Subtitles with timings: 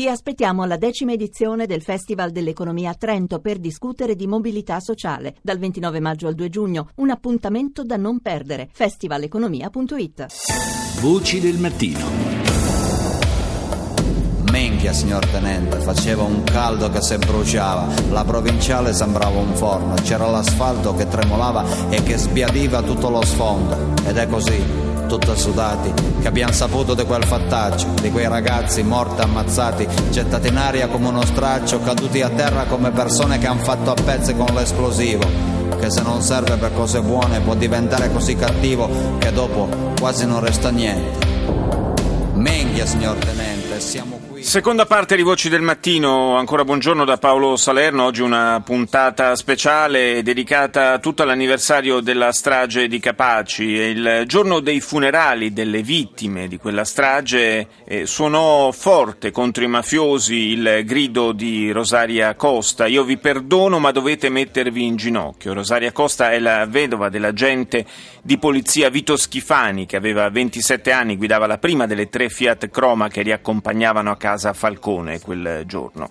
[0.00, 5.34] Vi aspettiamo alla decima edizione del Festival dell'Economia a Trento per discutere di mobilità sociale
[5.42, 6.90] dal 29 maggio al 2 giugno.
[6.98, 8.68] Un appuntamento da non perdere.
[8.70, 10.26] festivaleconomia.it.
[11.00, 12.06] Voci del mattino.
[14.52, 17.88] Minchia, signor tenente, faceva un caldo che se bruciava.
[18.10, 19.94] La provinciale sembrava un forno.
[19.94, 23.94] C'era l'asfalto che tremolava e che sbiadiva tutto lo sfondo.
[24.06, 29.22] Ed è così tutti sudati, che abbiamo saputo di quel fattaccio, di quei ragazzi morti
[29.22, 33.90] ammazzati, gettati in aria come uno straccio, caduti a terra come persone che hanno fatto
[33.90, 35.24] a pezzi con l'esplosivo,
[35.80, 39.68] che se non serve per cose buone può diventare così cattivo che dopo
[39.98, 41.26] quasi non resta niente.
[42.34, 44.17] Menghia, signor Tenente, siamo.
[44.48, 50.22] Seconda parte di Voci del Mattino, ancora buongiorno da Paolo Salerno, oggi una puntata speciale
[50.22, 53.64] dedicata tutto all'anniversario della strage di Capaci.
[53.64, 57.66] Il giorno dei funerali delle vittime di quella strage
[58.04, 64.30] suonò forte contro i mafiosi il grido di Rosaria Costa, io vi perdono ma dovete
[64.30, 65.52] mettervi in ginocchio.
[65.52, 67.84] Rosaria Costa è la vedova dell'agente
[68.22, 73.08] di polizia Vito Schifani che aveva 27 anni, guidava la prima delle tre Fiat Croma
[73.08, 76.10] che riaccompagnavano a casa casa Falcone quel giorno.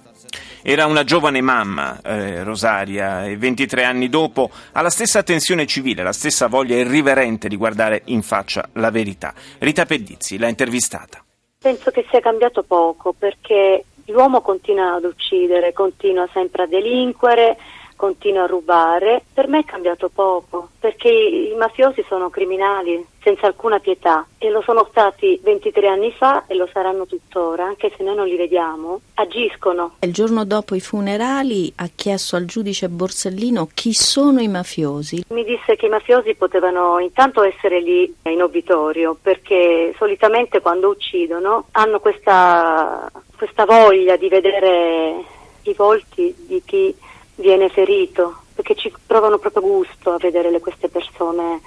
[0.62, 6.04] Era una giovane mamma, eh, Rosaria, e 23 anni dopo ha la stessa attenzione civile,
[6.04, 9.34] la stessa voglia irriverente di guardare in faccia la verità.
[9.60, 11.24] Rita Pedizzi l'ha intervistata.
[11.60, 17.58] Penso che sia cambiato poco perché l'uomo continua ad uccidere, continua sempre a delinquere,
[17.98, 23.80] continua a rubare, per me è cambiato poco, perché i mafiosi sono criminali senza alcuna
[23.80, 28.16] pietà e lo sono stati 23 anni fa e lo saranno tuttora, anche se noi
[28.16, 29.96] non li vediamo, agiscono.
[30.00, 35.26] Il giorno dopo i funerali ha chiesto al giudice Borsellino chi sono i mafiosi.
[35.30, 41.66] Mi disse che i mafiosi potevano intanto essere lì in obitorio, perché solitamente quando uccidono
[41.72, 45.26] hanno questa, questa voglia di vedere
[45.64, 46.96] i volti di chi
[47.38, 51.62] viene ferito, perché ci provano proprio gusto a vedere queste persone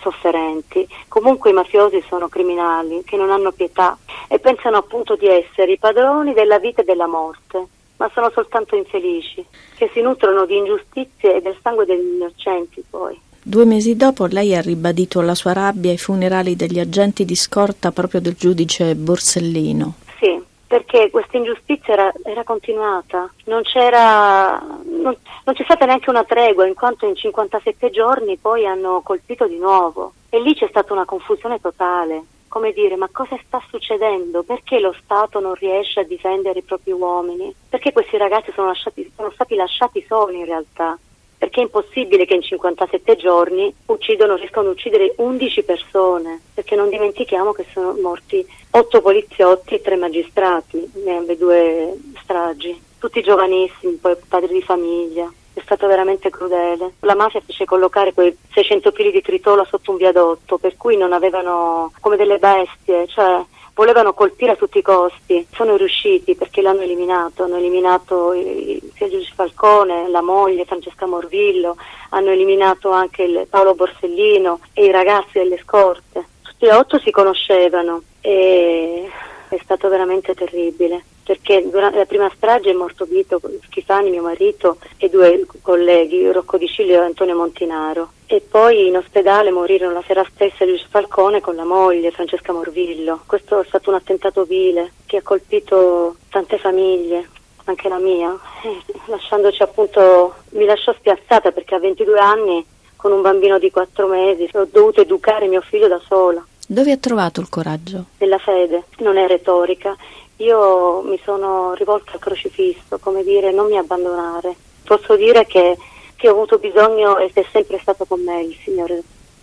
[0.00, 0.86] sofferenti.
[1.08, 3.96] Comunque i mafiosi sono criminali che non hanno pietà
[4.28, 7.66] e pensano appunto di essere i padroni della vita e della morte,
[7.96, 9.44] ma sono soltanto infelici,
[9.76, 13.18] che si nutrono di ingiustizie e del sangue degli innocenti poi.
[13.44, 17.90] Due mesi dopo lei ha ribadito la sua rabbia ai funerali degli agenti di scorta
[17.90, 19.94] proprio del giudice Borsellino.
[20.20, 24.62] Sì, perché questa ingiustizia era, era continuata, non, c'era,
[25.00, 29.46] non, non c'è stata neanche una tregua in quanto in 57 giorni poi hanno colpito
[29.46, 32.24] di nuovo e lì c'è stata una confusione totale.
[32.48, 34.42] Come dire, ma cosa sta succedendo?
[34.42, 37.54] Perché lo Stato non riesce a difendere i propri uomini?
[37.68, 40.98] Perché questi ragazzi sono, lasciati, sono stati lasciati soli in realtà?
[41.42, 46.88] perché è impossibile che in 57 giorni uccidono, riescano ad uccidere 11 persone, perché non
[46.88, 54.14] dimentichiamo che sono morti 8 poliziotti e 3 magistrati nelle due stragi, tutti giovanissimi, poi
[54.28, 55.28] padri di famiglia.
[55.52, 56.92] È stato veramente crudele.
[57.00, 61.12] La mafia fece collocare quei 600 kg di tritola sotto un viadotto, per cui non
[61.12, 66.82] avevano come delle bestie, cioè volevano colpire a tutti i costi, sono riusciti perché l'hanno
[66.82, 71.76] eliminato, hanno eliminato sia Giudice Falcone, la moglie Francesca Morvillo,
[72.10, 76.24] hanno eliminato anche Paolo Borsellino e i ragazzi delle scorte.
[76.42, 79.10] Tutti e otto si conoscevano e
[79.48, 84.78] è stato veramente terribile perché durante la prima strage è morto Vito Schifani, mio marito,
[84.96, 88.12] e due colleghi, Rocco Di Ciglio e Antonio Montinaro.
[88.26, 93.22] E poi in ospedale morirono la sera stessa Lucio Falcone con la moglie, Francesca Morvillo.
[93.26, 97.28] Questo è stato un attentato vile che ha colpito tante famiglie,
[97.64, 98.36] anche la mia,
[99.06, 102.66] lasciandoci appunto, mi lasciò spiazzata perché a 22 anni
[102.96, 106.44] con un bambino di 4 mesi ho dovuto educare mio figlio da sola.
[106.66, 108.04] Dove ha trovato il coraggio?
[108.18, 109.96] Nella fede, non è retorica
[110.42, 114.54] io mi sono rivolta al crocifisso, come dire non mi abbandonare.
[114.84, 115.76] Posso dire che,
[116.16, 119.02] che ho avuto bisogno ed è sempre stato con me il Signore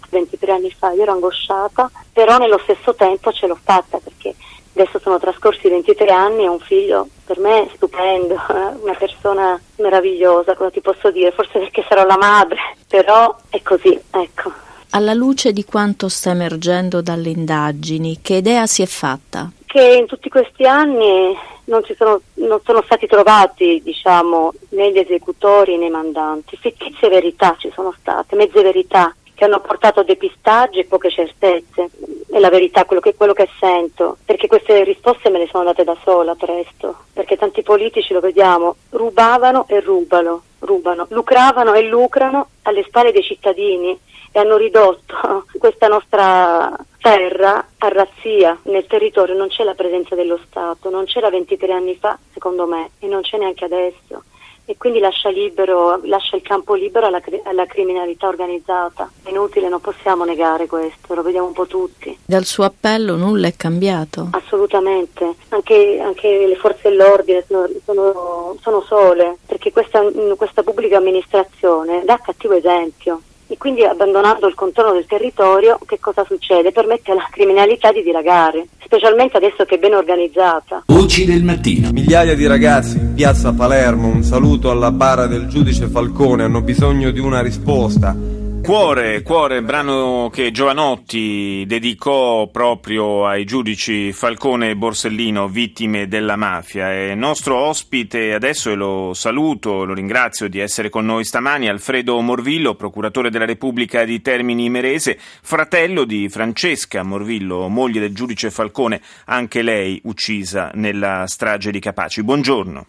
[0.09, 4.35] 23 anni fa, io ero angosciata, però nello stesso tempo ce l'ho fatta perché
[4.73, 8.35] adesso sono trascorsi 23 anni e un figlio per me stupendo,
[8.81, 11.31] una persona meravigliosa, cosa ti posso dire?
[11.31, 12.57] Forse perché sarò la madre,
[12.87, 14.52] però è così, ecco.
[14.91, 19.52] Alla luce di quanto sta emergendo dalle indagini, che idea si è fatta?
[19.69, 25.77] Che in tutti questi anni non, sono, non sono, stati trovati diciamo, né gli esecutori
[25.77, 26.57] né i mandanti.
[26.57, 31.87] Fittizie verità ci sono state, mezze verità che hanno portato a depistaggi e poche certezze.
[32.31, 35.83] È la verità, quello che, quello che sento, perché queste risposte me le sono date
[35.83, 42.47] da sola presto, perché tanti politici, lo vediamo, rubavano e rubano, rubano, lucravano e lucrano
[42.63, 43.95] alle spalle dei cittadini
[44.31, 48.58] e hanno ridotto questa nostra terra a razzia.
[48.64, 52.91] Nel territorio non c'è la presenza dello Stato, non c'era 23 anni fa, secondo me,
[52.99, 54.23] e non c'è neanche adesso
[54.70, 59.09] e quindi lascia, libero, lascia il campo libero alla, alla, criminalità organizzata.
[59.23, 62.16] È inutile, non possiamo negare questo, lo vediamo un po' tutti.
[62.23, 64.28] Dal suo appello nulla è cambiato?
[64.29, 70.03] Assolutamente, anche, anche le forze dell'ordine sono, sono, sono sole, perché questa,
[70.37, 76.23] questa pubblica amministrazione dà cattivo esempio e quindi abbandonando il controllo del territorio che cosa
[76.23, 76.72] succede?
[76.72, 80.84] Permette alla criminalità di dilagare, specialmente adesso che è ben organizzata.
[80.85, 81.90] Voci del mattino.
[81.91, 87.09] Migliaia di ragazzi in piazza Palermo, un saluto alla bara del giudice Falcone, hanno bisogno
[87.09, 88.16] di una risposta
[88.61, 96.91] Cuore, Cuore, brano che Giovanotti dedicò proprio ai giudici Falcone e Borsellino, vittime della mafia.
[96.91, 102.22] È nostro ospite adesso e lo saluto, lo ringrazio di essere con noi stamani, Alfredo
[102.22, 109.02] Morvillo, procuratore della Repubblica di Termini Imerese, fratello di Francesca Morvillo, moglie del giudice Falcone,
[109.26, 112.23] anche lei uccisa nella strage di Capaci.
[112.23, 112.85] Buongiorno.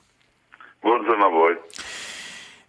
[0.81, 1.40] Buongiorno a voi.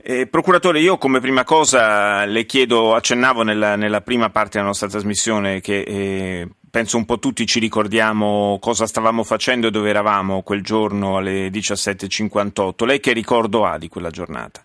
[0.04, 4.88] Eh, procuratore, io come prima cosa le chiedo, accennavo nella, nella prima parte della nostra
[4.88, 10.42] trasmissione che eh, penso un po' tutti ci ricordiamo cosa stavamo facendo e dove eravamo
[10.42, 12.84] quel giorno alle 17.58.
[12.86, 14.64] Lei che ricordo ha di quella giornata?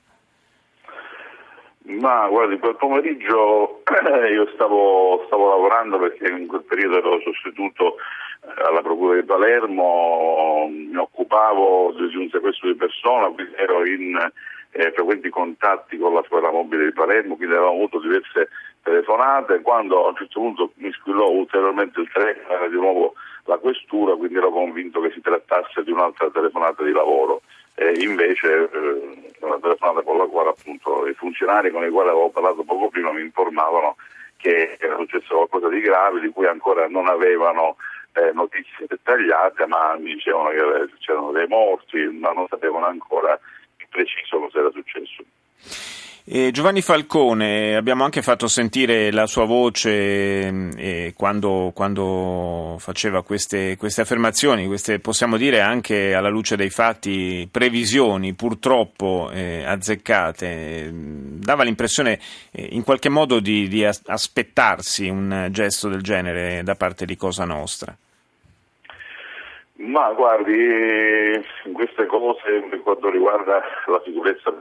[1.82, 3.82] Ma guardi, quel pomeriggio
[4.32, 7.96] io stavo, stavo lavorando perché in quel periodo ero sostituto
[8.40, 14.16] eh, alla Procura di Palermo, mi occupavo di un sequestro di persona, quindi ero in
[14.76, 18.48] eh, frequenti contatti con la squadra mobile di Palermo, quindi avevamo avuto diverse
[18.82, 23.14] telefonate, quando a un certo punto mi squillò ulteriormente il telefono, era di nuovo
[23.44, 27.42] la questura, quindi ero convinto che si trattasse di un'altra telefonata di lavoro.
[27.74, 32.30] E invece eh, una telefonata con la quale appunto i funzionari con i quali avevo
[32.30, 33.96] parlato poco prima mi informavano
[34.36, 37.76] che era successo qualcosa di grave di cui ancora non avevano
[38.14, 43.38] eh, notizie dettagliate, ma mi dicevano che c'erano dei morti, ma non sapevano ancora
[43.96, 45.24] preciso cosa era successo.
[46.28, 53.76] Eh, Giovanni Falcone, abbiamo anche fatto sentire la sua voce eh, quando, quando, faceva queste,
[53.76, 60.90] queste, affermazioni, queste possiamo dire anche alla luce dei fatti previsioni purtroppo eh, azzeccate.
[60.92, 62.18] Dava l'impressione
[62.50, 67.44] eh, in qualche modo di, di aspettarsi un gesto del genere da parte di Cosa
[67.44, 67.96] Nostra.
[69.78, 74.54] Ma guardi, queste cose per quanto riguarda la sicurezza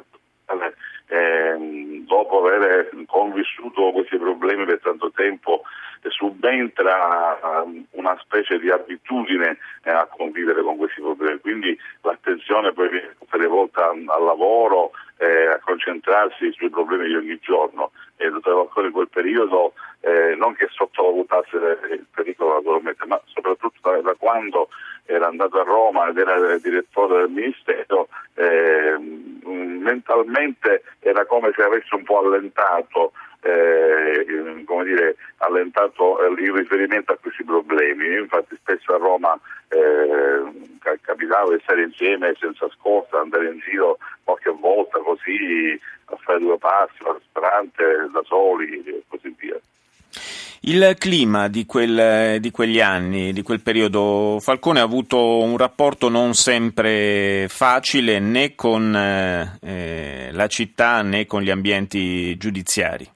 [1.08, 5.62] eh, dopo aver convissuto questi problemi per tanto tempo
[6.10, 12.90] subentra um, una specie di abitudine eh, a convivere con questi problemi, quindi l'attenzione poi
[12.90, 17.92] viene tutte le volte al lavoro, eh, a concentrarsi sui problemi di ogni giorno.
[18.18, 19.74] E Valcone in quel periodo
[20.06, 21.56] eh, non che sottovalutasse
[21.92, 24.70] il pericolo naturalmente, ma soprattutto da, da, quando
[25.06, 28.96] era andato a Roma ed era direttore del Ministero, eh,
[29.46, 34.26] mentalmente era come se avesse un po' allentato eh,
[34.84, 38.06] dire, allentato il riferimento a questi problemi.
[38.06, 43.98] Io infatti spesso a Roma eh, capitava di stare insieme senza scorta, andare in giro
[44.24, 49.04] qualche volta così a fare due passi al ristorante da soli.
[50.68, 56.10] Il clima di, quel, di, quegli anni, di quel periodo, Falcone ha avuto un rapporto
[56.10, 63.08] non sempre facile né con eh, la città né con gli ambienti giudiziari.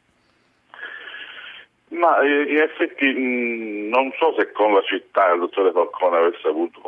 [1.87, 6.47] Ma eh, in effetti mh, non so se con la città il dottore Falcone avesse
[6.47, 6.79] avuto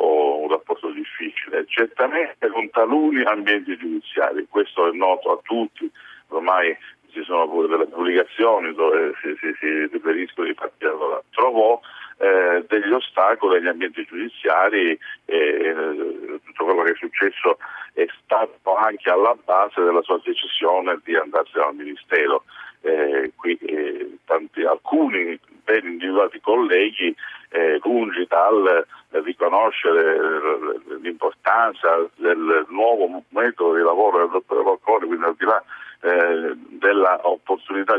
[0.42, 5.90] un rapporto difficile, certamente con taluni ambienti giudiziari, questo è noto a tutti,
[6.28, 6.76] ormai
[7.12, 10.84] ci sono pure delle pubblicazioni dove si, si, si riferiscono i fatti.
[10.84, 11.80] Allora, trovò
[12.18, 17.58] eh, degli ostacoli agli ambienti giudiziari e eh, tutto quello che è successo
[17.94, 22.44] è stato anche alla base della sua decisione di andarsene al Ministero
[22.82, 27.14] eh, qui, eh, tanti, alcuni ben individuati colleghi
[27.50, 30.18] eh, lungi dal riconoscere
[31.00, 35.62] l'importanza del nuovo metodo di lavoro del dottore Bocconi, quindi al di là
[36.00, 37.96] eh, dell'opportunità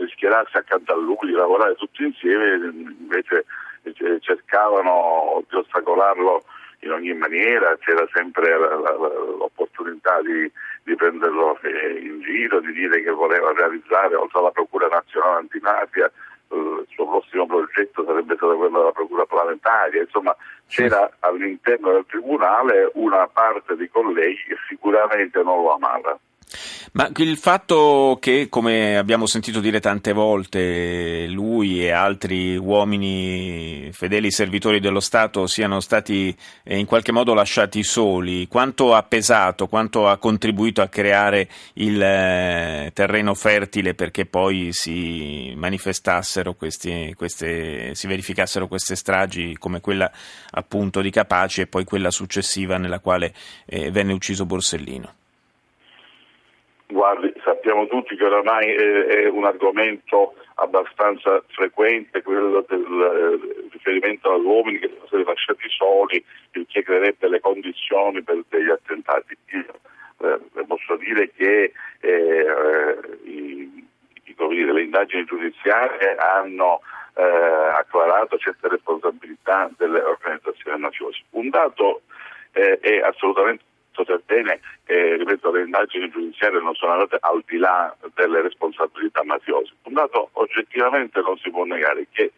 [0.54, 3.46] schierarsi accanto a lui, di lavorare tutti insieme, invece
[3.84, 6.44] eh, cercavano di ostacolarlo
[6.80, 10.52] in ogni maniera, c'era sempre l'opportunità di,
[10.84, 16.12] di, prenderlo eh, in giro, di dire che voleva realizzare, oltre alla Procura Nazionale Antimafia,
[16.50, 20.36] eh, il suo prossimo progetto sarebbe stato quello della Procura Planetaria, insomma
[20.68, 26.20] c'era all'interno del Tribunale una parte di colleghi che sicuramente non lo amava.
[26.96, 34.30] Ma il fatto che, come abbiamo sentito dire tante volte, lui e altri uomini fedeli
[34.30, 40.08] servitori dello Stato siano stati eh, in qualche modo lasciati soli, quanto ha pesato, quanto
[40.08, 48.06] ha contribuito a creare il eh, terreno fertile perché poi si manifestassero questi, queste, si
[48.06, 50.12] verificassero queste stragi come quella
[50.52, 53.34] appunto di Capaci e poi quella successiva nella quale
[53.66, 55.22] eh, venne ucciso Borsellino?
[56.94, 64.46] Guardi, sappiamo tutti che oramai è, un argomento abbastanza frequente quello del eh, riferimento agli
[64.46, 69.36] uomini che sono stati lasciati soli, il che creerebbe le condizioni per degli attentati.
[69.54, 69.74] Io
[70.22, 73.88] eh, posso dire che eh, eh i,
[74.26, 76.82] i, le indagini giudiziarie hanno
[77.16, 81.24] eh, acclarato certe responsabilità delle organizzazioni mafiose.
[81.32, 82.04] Un dato
[82.52, 83.64] eh, è assolutamente
[84.04, 89.74] sebbene eh, ripeto, le indagini giudiziarie non sono andate al di là delle responsabilità mafiose.
[89.84, 92.32] Un dato oggettivamente non si può negare che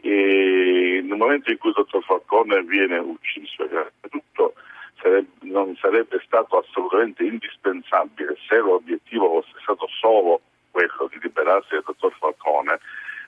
[0.00, 3.68] eh, nel momento in cui il dottor Falcone viene ucciso,
[4.08, 4.54] tutto
[5.00, 10.40] sarebbe, non sarebbe stato assolutamente indispensabile se l'obiettivo fosse stato solo
[10.70, 12.78] quello di liberarsi del dottor Falcone,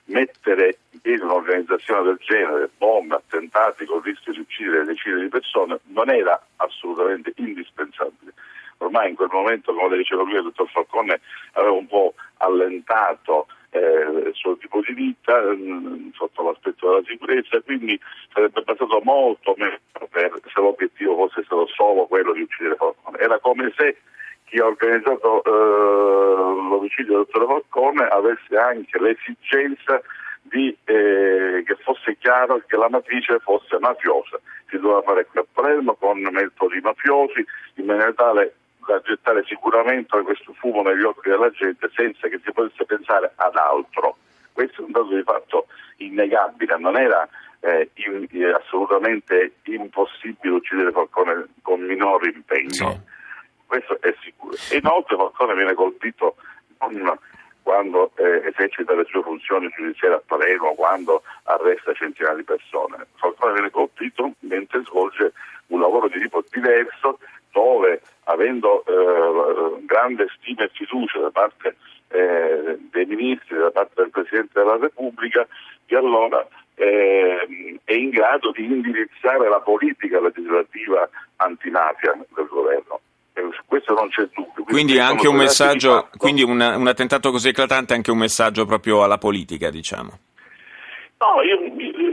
[0.05, 5.79] mettere in un'organizzazione del genere, bombe, attentati con il rischio di uccidere decine di persone,
[5.87, 8.33] non era assolutamente indispensabile.
[8.77, 11.21] Ormai in quel momento, come diceva lui, il dottor Falcone
[11.53, 17.03] aveva un po' allentato eh, il suo tipo di vita mh, mm, sotto l'aspetto della
[17.05, 17.99] sicurezza, quindi
[18.33, 19.77] sarebbe passato molto meno
[20.09, 23.17] per, se l'obiettivo fosse stato solo quello di uccidere Falcone.
[23.19, 23.97] Era come se
[24.45, 30.01] chi ha organizzato eh, l'omicidio del dottor Falcone avesse anche l'esigenza
[30.51, 34.39] di, eh, che fosse chiaro che la matrice fosse mafiosa.
[34.69, 37.43] Si doveva fare qui a Palermo con metodi mafiosi
[37.75, 38.55] in maniera tale
[38.85, 43.55] da gettare sicuramente questo fumo negli occhi della gente senza che si potesse pensare ad
[43.55, 44.17] altro.
[44.51, 45.67] Questo è un dato di fatto
[45.97, 47.27] innegabile, non era
[47.61, 52.69] eh, in, assolutamente impossibile uccidere Falcone con minore impegno.
[52.69, 53.19] Sì
[53.71, 54.53] questo è sicuro.
[54.69, 56.35] E inoltre Falcone viene colpito
[56.79, 57.17] non
[57.63, 63.07] quando eh, esercita le sue funzioni giudiziarie a Palermo, quando arresta centinaia di persone.
[63.15, 65.33] Falcone viene colpito mentre svolge
[65.67, 67.19] un lavoro di tipo diverso
[67.51, 71.75] dove, avendo eh, grande stima e fiducia da parte
[72.09, 75.47] eh, dei ministri, da parte del Presidente della Repubblica,
[75.85, 83.00] che allora eh, è in grado di indirizzare la politica legislativa antimafia del governo
[83.51, 84.63] su questo non c'è dubbio.
[84.63, 89.03] Quindi, anche un messaggio, quindi un, un, attentato così eclatante è anche un messaggio proprio
[89.03, 90.19] alla politica, diciamo.
[91.19, 91.59] No, io,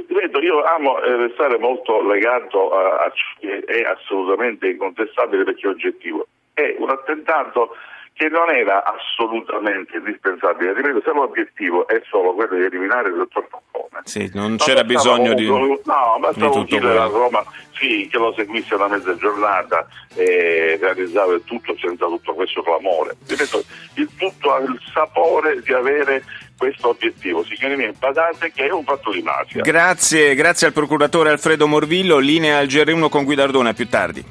[0.06, 5.66] ripeto, io amo eh, restare molto legato a, a ciò che è assolutamente incontestabile perché
[5.66, 6.26] è oggettivo.
[6.52, 7.74] È un attentato
[8.12, 10.74] che non era assolutamente indispensabile.
[10.74, 13.77] Ripeto, se l'obiettivo è solo quello di eliminare il dottor Falcone.
[14.04, 15.46] Sì, non c'era bisogno di.
[15.46, 15.78] No,
[16.20, 17.44] bastava un killer a Roma
[17.78, 23.16] sì, che lo seguisse una mezza giornata e realizzava il tutto senza tutto questo clamore.
[23.26, 23.62] Ripeto,
[23.94, 26.24] il tutto ha il sapore di avere
[26.56, 27.44] questo obiettivo.
[27.44, 29.62] Signori miei, badate che è un fatto di mafia.
[29.62, 32.18] Grazie, grazie al procuratore Alfredo Morvillo.
[32.18, 34.24] Linea al GR1 con Guidardone, a più tardi.